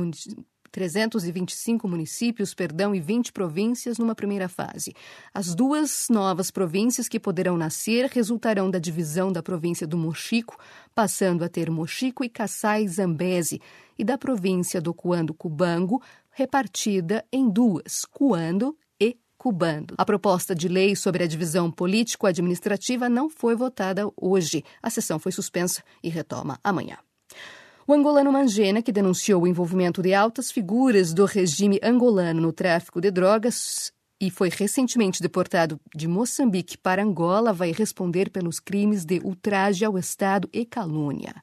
325 0.70 1.88
municípios, 1.88 2.54
perdão, 2.54 2.94
e 2.94 3.00
20 3.00 3.32
províncias 3.32 3.98
numa 3.98 4.14
primeira 4.14 4.48
fase. 4.48 4.94
As 5.32 5.54
duas 5.54 6.06
novas 6.08 6.50
províncias 6.50 7.08
que 7.08 7.20
poderão 7.20 7.56
nascer 7.56 8.06
resultarão 8.06 8.70
da 8.70 8.78
divisão 8.78 9.32
da 9.32 9.42
província 9.42 9.86
do 9.86 9.96
Mochico, 9.96 10.56
passando 10.94 11.44
a 11.44 11.48
ter 11.48 11.70
Mochico 11.70 12.24
e 12.24 12.28
Kassai 12.28 12.86
Zambeze, 12.88 13.60
e 13.98 14.04
da 14.04 14.16
província 14.16 14.80
do 14.80 14.94
Cuando 14.94 15.34
Cubango, 15.34 16.02
repartida 16.30 17.24
em 17.32 17.50
duas, 17.50 18.04
Cuando 18.04 18.76
cubando. 19.40 19.94
A 19.96 20.04
proposta 20.04 20.54
de 20.54 20.68
lei 20.68 20.94
sobre 20.94 21.24
a 21.24 21.26
divisão 21.26 21.70
político-administrativa 21.70 23.08
não 23.08 23.30
foi 23.30 23.56
votada 23.56 24.06
hoje. 24.14 24.62
A 24.82 24.90
sessão 24.90 25.18
foi 25.18 25.32
suspensa 25.32 25.82
e 26.02 26.10
retoma 26.10 26.60
amanhã. 26.62 26.98
O 27.90 27.92
angolano 27.92 28.30
Mangena, 28.30 28.80
que 28.80 28.92
denunciou 28.92 29.42
o 29.42 29.47
envolvimento 29.49 30.00
de 30.00 30.14
altas 30.14 30.52
figuras 30.52 31.12
do 31.12 31.25
regime 31.25 31.80
angolano 31.82 32.40
no 32.40 32.52
tráfico 32.52 33.00
de 33.00 33.11
drogas, 33.11 33.92
e 34.20 34.30
foi 34.30 34.49
recentemente 34.49 35.20
deportado 35.20 35.80
de 35.92 36.06
Moçambique 36.06 36.78
para 36.78 37.02
Angola, 37.02 37.52
vai 37.52 37.73
responder 37.73 38.30
pelos 38.30 38.61
crimes 38.61 39.04
de 39.04 39.18
ultraje 39.25 39.85
ao 39.85 39.99
Estado 39.99 40.49
e 40.52 40.64
calúnia. 40.64 41.35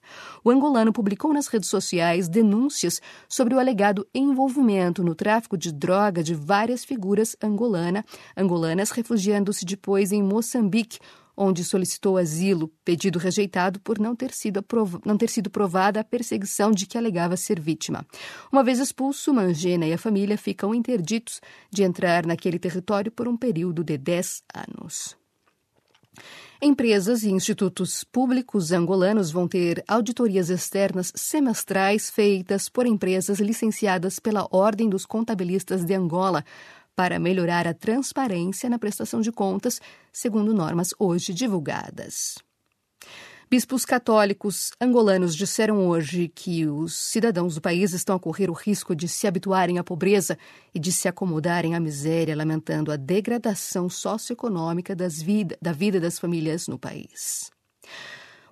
O 0.41 0.49
angolano 0.49 0.93
publicou 0.93 1.33
nas 1.33 1.47
redes 1.47 1.67
sociais 1.67 2.29
denúncias 2.29 3.01
sobre 3.27 3.53
o 3.53 3.59
alegado 3.59 4.07
envolvimento 4.15 5.03
no 5.03 5.15
tráfico 5.15 5.57
de 5.57 5.73
droga 5.73 6.23
de 6.23 6.33
várias 6.33 6.85
figuras 6.85 7.35
angolana, 7.43 8.05
angolanas, 8.37 8.91
refugiando-se 8.91 9.65
depois 9.65 10.13
em 10.13 10.23
Moçambique, 10.23 10.97
onde 11.37 11.63
solicitou 11.63 12.17
asilo, 12.17 12.69
pedido 12.83 13.19
rejeitado 13.19 13.79
por 13.79 13.99
não 13.99 14.15
ter 14.15 14.33
sido, 14.33 14.65
não 15.05 15.15
ter 15.15 15.29
sido 15.29 15.49
provada 15.49 15.99
a 15.99 16.03
perseguição 16.03 16.71
de 16.71 16.87
que 16.87 16.97
alegava 16.97 17.37
ser 17.37 17.59
vítima. 17.59 18.05
Uma 18.51 18.63
vez 18.63 18.79
expulso, 18.79 19.31
Mangena 19.31 19.85
e 19.85 19.93
a 19.93 19.97
família 19.97 20.37
ficam 20.37 20.73
interditos 20.73 21.39
de 21.69 21.83
entrar 21.83 22.25
naquele 22.25 22.57
território 22.57 23.11
por 23.11 23.27
um 23.27 23.37
período 23.37 23.83
de 23.83 23.97
10 23.97 24.43
anos. 24.53 25.15
Empresas 26.59 27.21
e 27.21 27.29
institutos 27.29 28.03
públicos 28.03 28.71
angolanos 28.71 29.29
vão 29.29 29.47
ter 29.47 29.83
auditorias 29.87 30.49
externas 30.49 31.13
semestrais 31.15 32.09
feitas 32.09 32.67
por 32.67 32.87
empresas 32.87 33.39
licenciadas 33.39 34.17
pela 34.17 34.47
Ordem 34.49 34.89
dos 34.89 35.05
Contabilistas 35.05 35.85
de 35.85 35.93
Angola 35.93 36.43
para 36.97 37.19
melhorar 37.19 37.67
a 37.67 37.75
transparência 37.75 38.67
na 38.67 38.79
prestação 38.79 39.21
de 39.21 39.31
contas, 39.31 39.79
segundo 40.11 40.51
normas 40.51 40.89
hoje 40.97 41.31
divulgadas. 41.31 42.39
Bispos 43.47 43.85
católicos 43.85 44.71
angolanos 44.81 45.35
disseram 45.35 45.87
hoje 45.87 46.27
que 46.27 46.65
os 46.65 46.95
cidadãos 46.97 47.53
do 47.53 47.61
país 47.61 47.93
estão 47.93 48.15
a 48.15 48.19
correr 48.19 48.49
o 48.49 48.53
risco 48.53 48.95
de 48.95 49.07
se 49.07 49.27
habituarem 49.27 49.77
à 49.77 49.83
pobreza 49.83 50.39
e 50.73 50.79
de 50.79 50.91
se 50.91 51.07
acomodarem 51.07 51.75
à 51.75 51.79
miséria, 51.79 52.35
lamentando 52.35 52.91
a 52.91 52.95
degradação 52.95 53.87
socioeconômica 53.87 54.95
das 54.95 55.21
vida, 55.21 55.55
da 55.61 55.71
vida 55.71 55.99
das 55.99 56.17
famílias 56.17 56.67
no 56.67 56.79
país. 56.79 57.51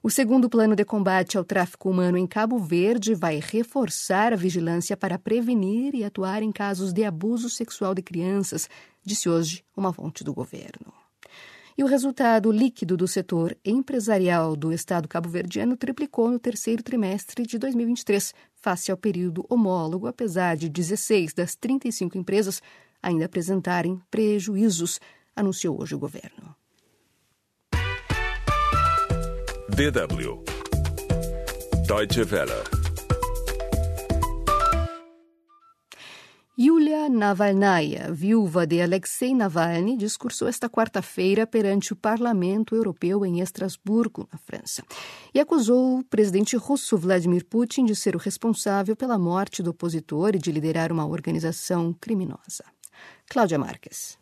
O 0.06 0.10
segundo 0.12 0.48
plano 0.48 0.76
de 0.76 0.86
combate 0.86 1.36
ao 1.36 1.44
tráfico 1.44 1.90
humano 1.90 2.16
em 2.16 2.28
Cabo 2.28 2.60
Verde 2.60 3.16
vai 3.16 3.42
reforçar 3.44 4.34
a 4.34 4.36
vigilância 4.36 4.96
para 4.96 5.18
prevenir 5.18 5.96
e 5.96 6.04
atuar 6.04 6.44
em 6.44 6.52
casos 6.52 6.94
de 6.94 7.04
abuso 7.04 7.50
sexual 7.50 7.96
de 7.96 8.04
crianças, 8.04 8.70
disse 9.04 9.28
hoje 9.28 9.66
uma 9.76 9.92
fonte 9.92 10.24
do 10.24 10.32
governo. 10.32 10.94
E 11.76 11.84
o 11.84 11.88
resultado 11.88 12.52
líquido 12.52 12.96
do 12.96 13.08
setor 13.08 13.58
empresarial 13.66 14.56
do 14.56 14.72
Estado 14.72 15.08
cabo-verdiano 15.08 15.76
triplicou 15.76 16.30
no 16.30 16.38
terceiro 16.38 16.84
trimestre 16.84 17.44
de 17.44 17.58
2023, 17.58 18.32
face 18.54 18.92
ao 18.92 18.98
período 18.98 19.44
homólogo, 19.50 20.06
apesar 20.06 20.56
de 20.56 20.70
16 20.70 21.34
das 21.34 21.56
35 21.56 22.16
empresas 22.16 22.62
ainda 23.02 23.26
apresentarem 23.26 24.00
prejuízos, 24.12 25.00
anunciou 25.36 25.82
hoje 25.82 25.96
o 25.96 26.00
governo. 26.00 26.56
DW 29.76 30.42
Deutsche 31.86 32.22
Welle 32.22 32.64
Yulia 36.58 37.10
Navalnaya, 37.10 38.10
viúva 38.14 38.66
de 38.66 38.82
Alexei 38.82 39.36
Navalny, 39.36 39.98
discursou 39.98 40.48
esta 40.48 40.70
quarta-feira 40.70 41.46
perante 41.46 41.92
o 41.92 41.96
Parlamento 41.98 42.74
Europeu 42.74 43.26
em 43.26 43.42
Estrasburgo, 43.42 44.30
na 44.32 44.38
França, 44.38 44.82
e 45.34 45.42
acusou 45.42 46.00
o 46.00 46.04
presidente 46.06 46.56
russo 46.56 46.98
Vladimir 46.98 47.44
Putin 47.44 47.84
de 47.84 47.98
ser 47.98 48.16
o 48.16 48.20
responsável 48.20 48.96
pela 48.96 49.20
morte 49.20 49.62
do 49.62 49.72
opositor 49.72 50.36
e 50.36 50.40
de 50.40 50.54
liderar 50.54 50.90
uma 50.90 51.06
organização 51.06 51.92
criminosa. 51.92 52.64
Cláudia 53.28 53.60
Marques. 53.60 54.18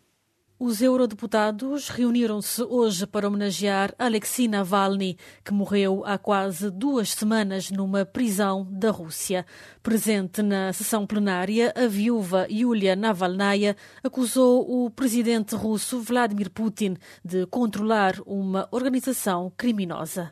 Os 0.65 0.81
eurodeputados 0.81 1.89
reuniram-se 1.89 2.63
hoje 2.63 3.05
para 3.05 3.27
homenagear 3.27 3.93
Alexei 3.99 4.47
Navalny, 4.47 5.17
que 5.43 5.51
morreu 5.51 6.03
há 6.05 6.17
quase 6.17 6.71
duas 6.71 7.09
semanas 7.09 7.69
numa 7.69 8.05
prisão 8.05 8.65
da 8.71 8.89
Rússia. 8.89 9.45
Presente 9.81 10.41
na 10.41 10.71
sessão 10.71 11.05
plenária, 11.05 11.73
a 11.75 11.85
viúva 11.85 12.47
Yulia 12.49 12.95
Navalnaya 12.95 13.75
acusou 14.01 14.85
o 14.85 14.89
presidente 14.89 15.53
russo 15.53 15.99
Vladimir 15.99 16.49
Putin 16.49 16.95
de 17.25 17.45
controlar 17.47 18.15
uma 18.25 18.65
organização 18.71 19.51
criminosa. 19.57 20.31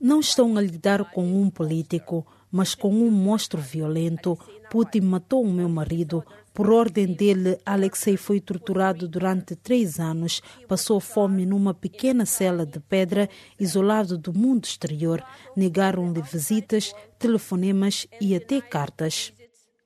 Não 0.00 0.18
estão 0.18 0.56
a 0.56 0.60
lidar 0.60 1.12
com 1.12 1.24
um 1.24 1.48
político, 1.48 2.26
mas 2.50 2.74
com 2.74 2.90
um 2.90 3.10
monstro 3.10 3.60
violento. 3.60 4.36
Putin 4.70 5.00
matou 5.00 5.42
o 5.42 5.52
meu 5.52 5.68
marido, 5.68 6.24
por 6.58 6.70
ordem 6.70 7.06
dele, 7.06 7.56
Alexei 7.64 8.16
foi 8.16 8.40
torturado 8.40 9.06
durante 9.06 9.54
três 9.54 10.00
anos, 10.00 10.42
passou 10.66 10.98
fome 10.98 11.46
numa 11.46 11.72
pequena 11.72 12.26
cela 12.26 12.66
de 12.66 12.80
pedra, 12.80 13.30
isolado 13.60 14.18
do 14.18 14.36
mundo 14.36 14.64
exterior. 14.64 15.24
Negaram-lhe 15.56 16.20
visitas, 16.20 16.92
telefonemas 17.16 18.08
e 18.20 18.34
até 18.34 18.60
cartas. 18.60 19.32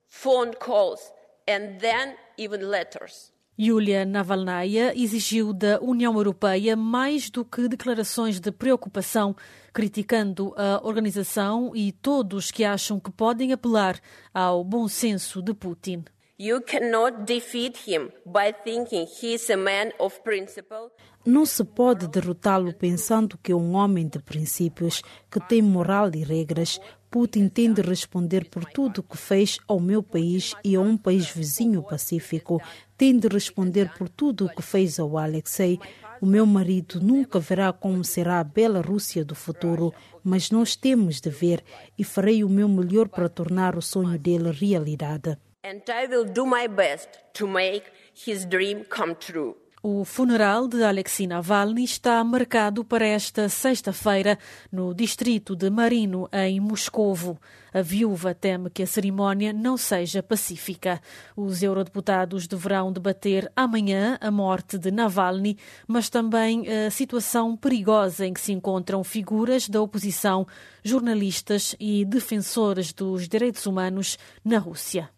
Phone 0.08 0.52
calls 0.58 1.12
and 1.46 1.76
then 1.78 2.14
even 2.38 2.64
letters. 2.64 3.30
Yulia 3.60 4.06
Navalnaya 4.06 4.98
exigiu 4.98 5.52
da 5.52 5.78
União 5.78 6.16
Europeia 6.16 6.74
mais 6.74 7.28
do 7.28 7.44
que 7.44 7.68
declarações 7.68 8.40
de 8.40 8.50
preocupação, 8.50 9.36
criticando 9.74 10.54
a 10.56 10.80
organização 10.82 11.72
e 11.76 11.92
todos 11.92 12.50
que 12.50 12.64
acham 12.64 12.98
que 12.98 13.10
podem 13.10 13.52
apelar 13.52 14.00
ao 14.32 14.64
bom 14.64 14.88
senso 14.88 15.42
de 15.42 15.52
Putin. 15.52 16.02
You 16.44 16.60
cannot 16.60 17.24
defeat 17.24 17.78
him 17.86 18.10
by 18.26 18.52
thinking 18.64 19.06
he 19.06 19.34
is 19.34 19.48
a 19.48 19.56
man 19.56 19.92
of 20.00 20.20
principle. 20.24 20.90
Não 21.24 21.46
se 21.46 21.62
pode 21.62 22.08
derrotá-lo 22.08 22.74
pensando 22.74 23.38
que 23.40 23.52
é 23.52 23.54
um 23.54 23.74
homem 23.74 24.08
de 24.08 24.18
princípios, 24.18 25.02
que 25.30 25.38
tem 25.38 25.62
moral 25.62 26.10
e 26.12 26.24
regras. 26.24 26.80
Putin 27.08 27.48
tem 27.48 27.72
de 27.72 27.80
responder 27.80 28.50
por 28.50 28.64
tudo 28.64 29.04
que 29.04 29.16
fez 29.16 29.60
ao 29.68 29.78
meu 29.78 30.02
país 30.02 30.52
e 30.64 30.74
a 30.74 30.80
um 30.80 30.96
país 30.96 31.30
vizinho 31.30 31.80
pacífico. 31.80 32.60
Tem 32.98 33.16
de 33.16 33.28
responder 33.28 33.92
por 33.96 34.08
tudo 34.08 34.46
o 34.46 34.48
que 34.48 34.62
fez 34.62 34.98
ao 34.98 35.16
Alexei. 35.16 35.78
O 36.20 36.26
meu 36.26 36.44
marido 36.44 37.00
nunca 37.00 37.38
verá 37.38 37.72
como 37.72 38.02
será 38.02 38.40
a 38.40 38.44
bela 38.44 38.80
Rússia 38.80 39.24
do 39.24 39.36
futuro, 39.36 39.94
mas 40.24 40.50
nós 40.50 40.74
temos 40.74 41.20
de 41.20 41.30
ver 41.30 41.62
e 41.96 42.02
farei 42.02 42.42
o 42.42 42.48
meu 42.48 42.68
melhor 42.68 43.08
para 43.08 43.28
tornar 43.28 43.76
o 43.76 43.80
sonho 43.80 44.18
dele 44.18 44.50
realidade 44.50 45.38
and 45.64 45.82
I 45.88 46.06
will 46.06 46.24
do 46.24 46.44
my 46.44 46.66
best 46.66 47.08
to 47.34 47.46
make 47.46 47.84
his 48.14 48.44
dream 48.44 48.84
come 48.84 49.14
true. 49.14 49.56
O 49.84 50.04
funeral 50.04 50.68
de 50.68 50.84
Alexei 50.84 51.26
Navalny 51.26 51.82
está 51.82 52.22
marcado 52.22 52.84
para 52.84 53.04
esta 53.04 53.48
sexta-feira 53.48 54.38
no 54.70 54.94
distrito 54.94 55.56
de 55.56 55.68
Marino, 55.70 56.28
em 56.32 56.60
Moscovo. 56.60 57.36
A 57.74 57.82
viúva 57.82 58.32
teme 58.32 58.70
que 58.70 58.84
a 58.84 58.86
cerimónia 58.86 59.52
não 59.52 59.76
seja 59.76 60.22
pacífica. 60.22 61.00
Os 61.36 61.64
eurodeputados 61.64 62.46
deverão 62.46 62.92
debater 62.92 63.50
amanhã 63.56 64.16
a 64.20 64.30
morte 64.30 64.78
de 64.78 64.92
Navalny, 64.92 65.58
mas 65.88 66.08
também 66.08 66.64
a 66.68 66.88
situação 66.88 67.56
perigosa 67.56 68.24
em 68.24 68.32
que 68.32 68.40
se 68.40 68.52
encontram 68.52 69.02
figuras 69.02 69.68
da 69.68 69.82
oposição, 69.82 70.46
jornalistas 70.84 71.74
e 71.80 72.04
defensores 72.04 72.92
dos 72.92 73.26
direitos 73.26 73.66
humanos 73.66 74.16
na 74.44 74.58
Rússia. 74.58 75.10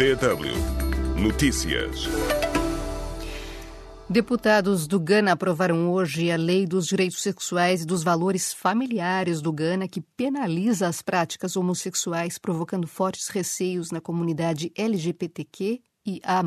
DW 0.00 1.20
Notícias. 1.20 2.08
Deputados 4.08 4.86
do 4.86 4.98
Ghana 4.98 5.32
aprovaram 5.32 5.90
hoje 5.90 6.30
a 6.30 6.38
Lei 6.38 6.64
dos 6.64 6.86
Direitos 6.86 7.20
Sexuais 7.20 7.82
e 7.82 7.86
dos 7.86 8.02
Valores 8.02 8.50
Familiares 8.50 9.42
do 9.42 9.52
Ghana, 9.52 9.86
que 9.86 10.00
penaliza 10.00 10.88
as 10.88 11.02
práticas 11.02 11.54
homossexuais, 11.54 12.38
provocando 12.38 12.88
fortes 12.88 13.28
receios 13.28 13.90
na 13.90 14.00
comunidade 14.00 14.72
LGBTQ 14.74 15.82
e 16.06 16.18
A. 16.24 16.42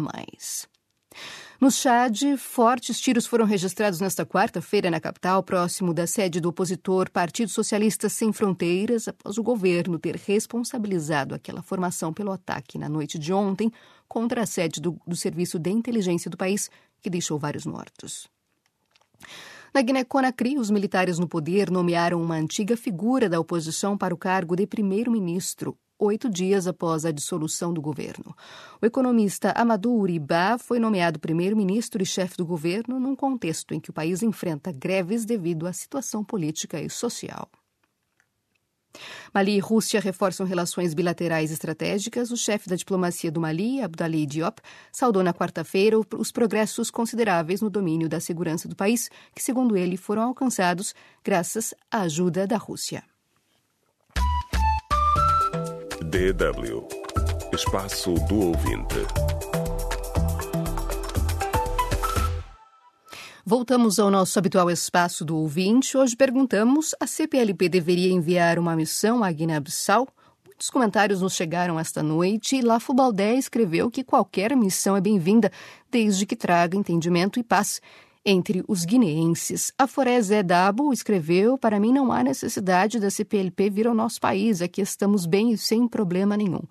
No 1.63 1.71
Chad, 1.71 2.36
fortes 2.38 2.99
tiros 2.99 3.26
foram 3.26 3.45
registrados 3.45 4.02
nesta 4.02 4.26
quarta-feira 4.26 4.91
na 4.91 4.99
capital, 4.99 5.41
próximo 5.41 5.93
da 5.93 6.06
sede 6.06 6.41
do 6.41 6.49
opositor 6.49 7.10
Partido 7.10 7.49
Socialista 7.49 8.10
Sem 8.10 8.34
Fronteiras, 8.34 9.08
após 9.08 9.38
o 9.38 9.43
governo 9.43 9.97
ter 9.97 10.17
responsabilizado 10.17 11.34
aquela 11.34 11.62
formação 11.62 12.12
pelo 12.12 12.34
ataque 12.34 12.78
na 12.78 12.89
noite 12.89 13.17
de 13.17 13.32
ontem 13.32 13.71
contra 14.10 14.41
a 14.41 14.45
sede 14.45 14.82
do, 14.82 14.99
do 15.08 15.15
Serviço 15.15 15.58
de 15.58 15.69
Inteligência 15.69 16.30
do 16.30 16.36
país, 16.36 16.69
que 17.02 17.10
deixou 17.10 17.39
vários 17.39 17.65
mortos. 17.65 18.28
Na 19.73 19.82
Guiné-Conakry, 19.82 20.58
os 20.58 20.69
militares 20.69 21.17
no 21.17 21.30
poder 21.30 21.71
nomearam 21.71 22.21
uma 22.21 22.36
antiga 22.36 22.76
figura 22.76 23.30
da 23.30 23.39
oposição 23.39 23.97
para 23.97 24.13
o 24.13 24.17
cargo 24.17 24.54
de 24.54 24.67
primeiro-ministro, 24.67 25.78
oito 25.99 26.29
dias 26.29 26.67
após 26.67 27.06
a 27.06 27.12
dissolução 27.12 27.73
do 27.73 27.82
governo. 27.82 28.36
O 28.82 28.86
economista 28.86 29.51
Amadou 29.56 29.99
Uriba 29.99 30.58
foi 30.58 30.79
nomeado 30.79 31.19
primeiro-ministro 31.19 32.01
e 32.01 32.06
chefe 32.06 32.38
do 32.38 32.45
governo 32.45 32.99
num 32.99 33.15
contexto 33.15 33.73
em 33.73 33.79
que 33.79 33.89
o 33.89 33.93
país 33.93 34.21
enfrenta 34.21 34.71
greves 34.71 35.25
devido 35.25 35.67
à 35.67 35.73
situação 35.73 36.23
política 36.23 36.82
e 36.82 36.89
social. 36.89 37.49
Mali 39.34 39.56
e 39.56 39.60
Rússia 39.60 39.99
reforçam 39.99 40.45
relações 40.45 40.93
bilaterais 40.93 41.51
estratégicas. 41.51 42.32
O 42.32 42.38
chefe 42.38 42.69
da 42.69 42.75
diplomacia 42.75 43.32
do 43.32 43.41
Mali, 43.41 43.82
Abdali 43.82 44.25
Diop, 44.25 44.62
saudou 44.91 45.23
na 45.23 45.34
quarta-feira 45.34 45.97
os 46.15 46.32
progressos 46.32 46.91
consideráveis 46.91 47.62
no 47.62 47.69
domínio 47.69 48.08
da 48.08 48.19
segurança 48.19 48.67
do 48.67 48.75
país, 48.75 49.10
que, 49.34 49.41
segundo 49.41 49.75
ele, 49.75 49.97
foram 49.97 50.23
alcançados 50.23 50.93
graças 51.23 51.73
à 51.91 52.01
ajuda 52.01 52.45
da 52.45 52.58
Rússia. 52.58 53.03
DW 56.13 56.88
Espaço 57.52 58.13
do 58.30 58.39
Ouvinte. 58.39 58.97
Voltamos 63.43 63.97
ao 63.97 64.12
nosso 64.12 64.38
habitual 64.38 64.69
espaço 64.69 65.26
do 65.26 65.36
ouvinte. 65.36 65.97
Hoje 65.97 66.15
perguntamos: 66.15 66.93
a 66.99 67.08
CPLP 67.08 67.67
deveria 67.67 68.13
enviar 68.13 68.60
uma 68.60 68.76
missão 68.76 69.23
à 69.23 69.32
Guiné-Bissau? 69.32 70.08
Muitos 70.45 70.69
comentários 70.69 71.19
nos 71.19 71.34
chegaram 71.34 71.80
esta 71.80 72.04
noite 72.04 72.58
e 72.58 72.62
Lafo 72.62 72.93
Baldé 72.93 73.34
escreveu 73.34 73.89
que 73.89 74.04
qualquer 74.04 74.56
missão 74.56 74.95
é 74.95 75.02
bem-vinda, 75.02 75.52
desde 75.89 76.28
que 76.28 76.36
traga 76.36 76.78
entendimento 76.78 77.39
e 77.39 77.43
paz 77.43 77.82
entre 78.26 78.64
os 78.68 78.86
guineenses. 78.86 79.72
A 79.78 79.88
Foré 79.88 80.20
Dabo 80.44 80.94
escreveu: 80.94 81.58
Para 81.58 81.80
mim 81.80 81.92
não 81.92 82.12
há 82.12 82.24
necessidade 82.24 83.00
da 83.00 83.10
CPLP 83.10 83.70
vir 83.70 83.88
ao 83.88 83.94
nosso 83.94 84.20
país, 84.20 84.62
aqui 84.62 84.82
estamos 84.82 85.26
bem 85.26 85.52
e 85.52 85.58
sem 85.58 85.88
problema 85.88 86.38
nenhum. 86.38 86.62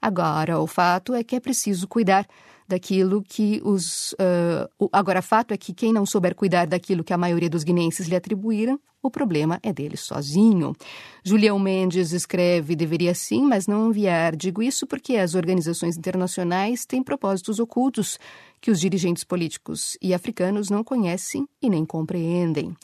Agora, 0.00 0.58
o 0.58 0.66
fato 0.66 1.14
é 1.14 1.22
que 1.22 1.36
é 1.36 1.40
preciso 1.40 1.86
cuidar 1.86 2.26
daquilo 2.66 3.22
que 3.22 3.60
os. 3.64 4.12
Uh, 4.12 4.88
agora, 4.92 5.22
fato 5.22 5.52
é 5.52 5.56
que 5.56 5.72
quem 5.72 5.92
não 5.92 6.06
souber 6.06 6.34
cuidar 6.34 6.66
daquilo 6.66 7.04
que 7.04 7.12
a 7.12 7.18
maioria 7.18 7.50
dos 7.50 7.64
guineenses 7.64 8.06
lhe 8.06 8.16
atribuíram, 8.16 8.78
o 9.02 9.10
problema 9.10 9.58
é 9.62 9.72
dele 9.72 9.96
sozinho. 9.96 10.74
Julião 11.24 11.58
Mendes 11.58 12.12
escreve: 12.12 12.76
deveria 12.76 13.14
sim, 13.14 13.42
mas 13.42 13.66
não 13.66 13.88
enviar. 13.88 14.36
Digo 14.36 14.62
isso 14.62 14.86
porque 14.86 15.16
as 15.16 15.34
organizações 15.34 15.96
internacionais 15.96 16.86
têm 16.86 17.02
propósitos 17.02 17.58
ocultos 17.58 18.18
que 18.60 18.70
os 18.70 18.80
dirigentes 18.80 19.24
políticos 19.24 19.98
e 20.00 20.14
africanos 20.14 20.70
não 20.70 20.84
conhecem 20.84 21.48
e 21.60 21.68
nem 21.68 21.84
compreendem. 21.84 22.74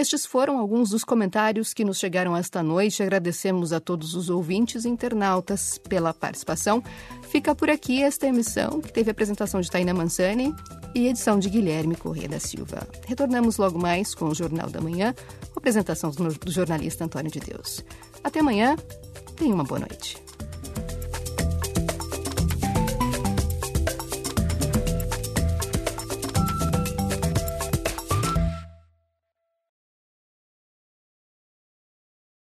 Estes 0.00 0.24
foram 0.24 0.58
alguns 0.58 0.88
dos 0.88 1.04
comentários 1.04 1.74
que 1.74 1.84
nos 1.84 1.98
chegaram 1.98 2.34
esta 2.34 2.62
noite. 2.62 3.02
Agradecemos 3.02 3.70
a 3.70 3.78
todos 3.78 4.14
os 4.14 4.30
ouvintes 4.30 4.86
e 4.86 4.88
internautas 4.88 5.76
pela 5.76 6.14
participação. 6.14 6.82
Fica 7.28 7.54
por 7.54 7.68
aqui 7.68 8.02
esta 8.02 8.26
emissão, 8.26 8.80
que 8.80 8.90
teve 8.90 9.10
apresentação 9.10 9.60
de 9.60 9.70
Taina 9.70 9.92
Mansani 9.92 10.54
e 10.94 11.06
edição 11.06 11.38
de 11.38 11.50
Guilherme 11.50 11.96
Corrêa 11.96 12.30
da 12.30 12.40
Silva. 12.40 12.88
Retornamos 13.06 13.58
logo 13.58 13.78
mais 13.78 14.14
com 14.14 14.24
o 14.24 14.34
Jornal 14.34 14.70
da 14.70 14.80
Manhã, 14.80 15.14
com 15.52 15.58
apresentação 15.60 16.10
do 16.10 16.50
jornalista 16.50 17.04
Antônio 17.04 17.30
de 17.30 17.40
Deus. 17.40 17.84
Até 18.24 18.40
amanhã, 18.40 18.76
tenha 19.36 19.54
uma 19.54 19.64
boa 19.64 19.80
noite. 19.80 20.16